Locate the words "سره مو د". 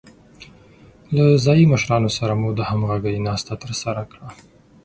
2.17-2.59